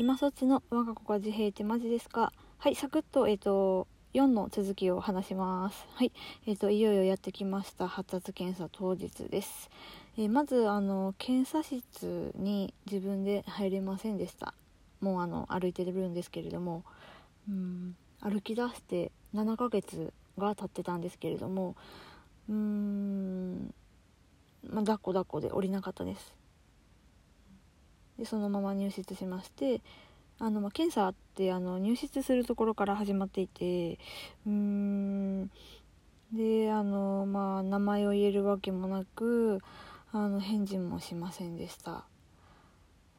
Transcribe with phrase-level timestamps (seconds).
[0.00, 2.32] 今そっちの我が子が自閉ってマジですか？
[2.56, 5.86] はいサクッとえっ、ー、と4の続きを話します。
[5.92, 6.12] はい
[6.46, 7.86] えっ、ー、といよいよやってきました。
[7.86, 9.68] 発達検査当日です。
[10.16, 14.54] えー、まずあの検査室に自分で入れませんでした。
[15.02, 16.82] もうあの歩いてるんですけれども。
[17.46, 21.76] うん歩き出して7ヶ月が経ってたんですけれども。
[22.48, 23.74] うーん
[24.64, 26.39] まあ、抱っこ抱っこで降りなかったです。
[28.20, 29.80] でそのまま入室しまして
[30.38, 33.98] あの、まあ、検査ってあの入室するところから始まっていて
[34.46, 35.50] うーん。
[36.32, 39.60] であのまあ名前を言えるわけもなく
[40.12, 42.04] あの返事もしませんでした。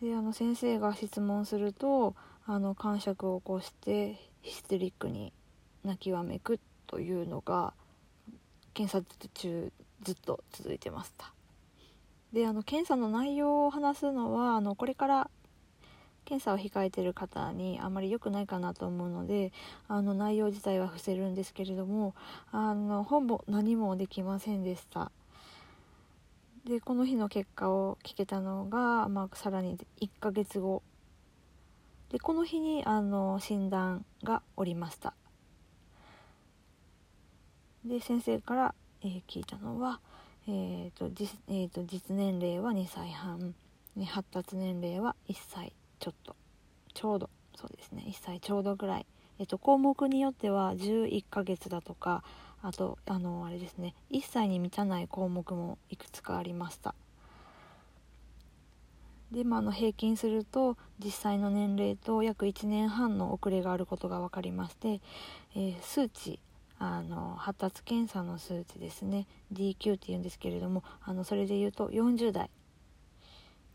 [0.00, 2.14] であの先生が質問すると
[2.46, 5.32] あの感触を起こしてヒステリックに
[5.84, 7.74] 泣きわめくというのが
[8.72, 9.70] 検査中
[10.02, 11.33] ずっと続いてました。
[12.34, 15.30] であの検査の内容を話すのはあのこれから
[16.24, 19.52] 検査を控えてる方にあまり良くないかなと思うので
[19.86, 22.12] あの内容自体は伏せるんですけれども
[22.50, 25.12] あのほぼ何もできませんでした。
[26.66, 30.82] でこの日の結果を聞けたのが、まあ、さらに1ヶ月後。
[32.10, 35.14] でこの日にあの診断がおりました。
[37.84, 40.00] で先生から、えー、聞いたのは
[40.46, 43.54] えーと実えーと、実年齢は2歳半。
[44.06, 46.36] 発達年齢は1歳ちょっと。
[46.92, 47.30] ちょうど。
[47.56, 48.04] そうですね。
[48.08, 49.06] 1歳ちょうどぐらい、
[49.38, 52.22] えーと、項目によっては11ヶ月だとか
[52.62, 53.94] あとあのあれですね。
[54.10, 56.94] 1歳に満たない項目もいくつかありました。
[59.30, 65.00] で、まあ、の平均すると実際の年齢と約1年半の遅れがあることが分かりまして、
[65.56, 66.38] えー、数値
[66.78, 69.26] あの発達検査の数値ですね。
[69.52, 72.50] DQ っていうんですけれどもあのそれで言うと40代。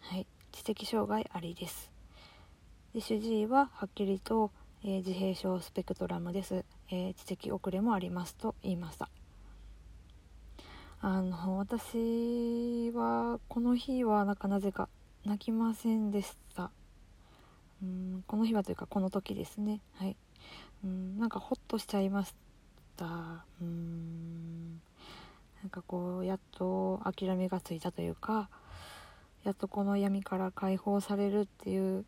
[0.01, 0.27] はい。
[0.51, 1.91] 知的障害ありです。
[2.93, 4.51] で主治医ははっきりと、
[4.83, 9.09] えー、自閉症スペクトラムです、えー、知的遅れもありますと言いました。
[11.01, 14.89] あの私はこの日はなんかなぜか
[15.25, 16.71] 泣きませんでした。
[17.81, 19.81] うんこの日はというかこの時ですね。
[19.95, 20.17] はい。
[20.83, 22.48] うんなんかホッとしちゃいました
[22.99, 23.45] た。
[23.61, 24.81] うん。
[25.61, 28.49] なんかこうやっと諦めがついたというか
[29.43, 32.05] やっとこの闇から解放されるっていう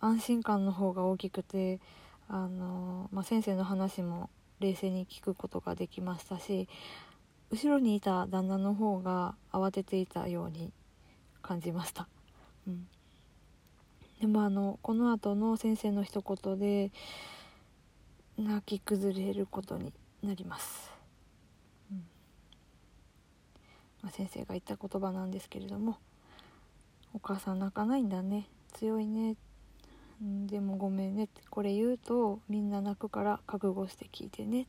[0.00, 1.80] 安心感の方が大きくて
[2.28, 4.30] あの、まあ、先生の話も
[4.60, 6.68] 冷静に聞くことができましたし
[7.50, 10.72] 後ろにいた旦那の方が慌てていたように
[11.42, 12.08] 感じました。
[12.66, 12.86] うん、
[14.20, 16.92] でもあのこの後の先生の一言で
[18.38, 19.92] 泣き崩れることに
[20.22, 20.92] なります、
[21.90, 22.06] うん。
[24.02, 25.98] まあ、先生が言った言葉なんですけれども
[27.14, 28.48] 「お母さん泣かないんだね。
[28.72, 29.36] 強いね」
[30.20, 31.24] でもごめんね。
[31.24, 34.68] ってこれ言うとみんな泣くから覚悟して聞いてね。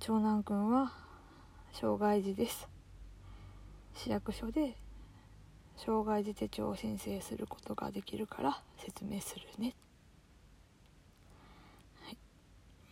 [0.00, 0.92] 長男くんは
[1.72, 2.68] 障害児です。
[3.94, 4.76] 市役所で
[5.76, 9.74] 障害児手帳を申請することができるから説明するね。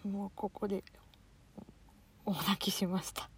[0.04, 0.84] もうここで
[2.24, 3.28] お泣きしました。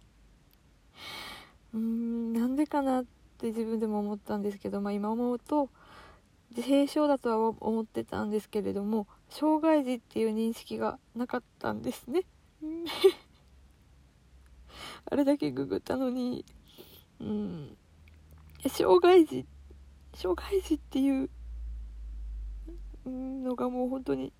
[1.73, 3.05] うーんなんでかなっ
[3.37, 5.69] て自分でも思ったんですけど、まあ、今思うと
[6.55, 12.23] 自閉症だとは思ってたんですけれども障害児っていう認識がなかったんですね。
[15.09, 16.45] あれだけググったのに。
[17.19, 17.77] うん。
[18.69, 19.45] 障害児
[20.13, 21.29] 障害児っていう
[23.05, 24.31] のがもう本当に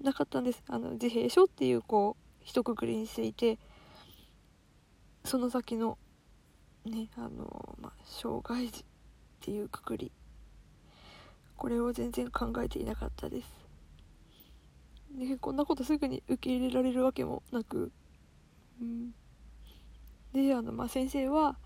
[0.00, 0.62] なかったんです。
[0.68, 3.58] あの自閉症っていうこう一括りにしていて
[5.24, 5.98] その先の
[6.84, 8.84] ねあの、まあ、障害児っ
[9.40, 10.12] ていうくくり
[11.56, 13.66] これを全然考えていなかったです。
[15.18, 17.90] でこんなことすぐに受け入れられるわけもなく、
[18.80, 19.14] うん、
[20.34, 21.56] であの、まあ、先生は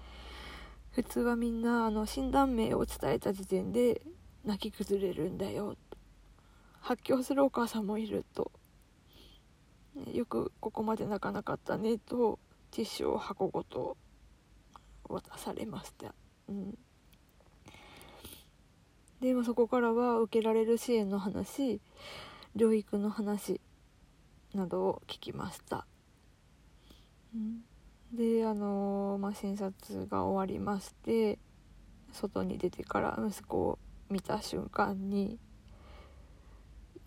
[0.93, 4.03] 普通はみんなあの診断名を伝えた時点で
[4.45, 5.77] 泣き崩れるんだよ
[6.81, 8.51] 発狂するお母さんもいると、
[10.13, 12.39] よくここまで泣かなかったねと
[12.71, 13.97] ティッシュを箱ごと
[15.09, 16.15] 渡されました、
[16.49, 16.79] うん、
[19.21, 21.81] でもそこからは受けられる支援の話
[22.57, 23.61] 療育の話
[24.55, 25.87] などを聞きました、
[27.35, 27.61] うん、
[28.17, 31.39] であのー、まあ、診察が終わりまして
[32.13, 33.79] 外に出てから息子を
[34.09, 35.39] 見た瞬間に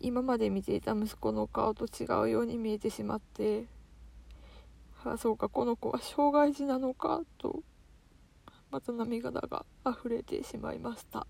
[0.04, 3.64] 今まで見ていた息子の顔と違うように見えてしまって
[5.06, 7.64] あそうかこの子は障害児なのかと
[8.70, 11.26] また涙が溢れてしまいました。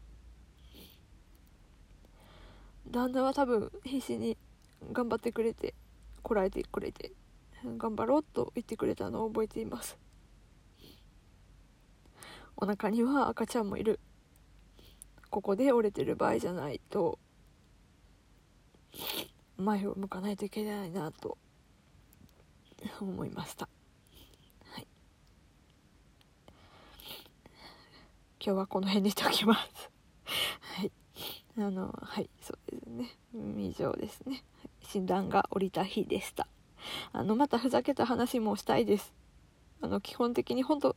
[2.90, 4.38] 旦那は多分必死に
[4.92, 5.76] 頑張ってくれて
[6.22, 7.12] こらえてくれて
[7.78, 9.98] 頑張ろうと言ってくれたのを覚えています。
[12.58, 14.00] お腹には赤ちゃんもいる。
[15.30, 17.20] ここで折れてる場合じゃないと
[19.58, 21.38] 前を向かないといけないなと
[23.00, 23.70] 思いました、
[24.72, 24.88] はい、
[28.46, 29.90] 今日はこの辺にしておきます。
[30.78, 30.92] はい。
[31.58, 32.30] あのはい。
[32.42, 33.10] そうですね。
[33.58, 34.44] 以上ですね。
[34.82, 36.48] 診断が下りた日でした。
[37.14, 39.14] あのまたふざけた話もしたいです。
[39.82, 40.96] あの基本的に本当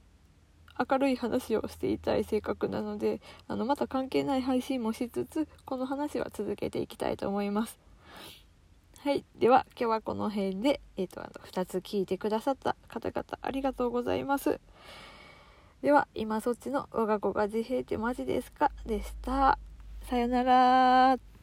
[0.91, 7.86] 明るい話をしていたい性格なのであのまた関係ない配信もしつつこの話は続けていきたいと思います。
[9.07, 9.25] はい。
[9.39, 14.59] では今日はこの辺で、えーと、あの2つ聞いてくださった方々ありがとうございます。
[15.81, 18.73] では今そっちの我が子が自閉ってマジですか？
[18.85, 19.61] でした。
[20.11, 21.36] さよなら。